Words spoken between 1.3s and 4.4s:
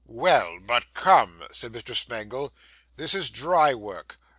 said Mr. Smangle; 'this is dry work.